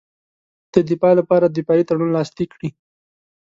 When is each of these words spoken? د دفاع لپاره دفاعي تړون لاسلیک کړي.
د 0.73 0.75
دفاع 0.89 1.13
لپاره 1.19 1.45
دفاعي 1.47 1.83
تړون 1.89 2.09
لاسلیک 2.15 2.49
کړي. 2.55 2.69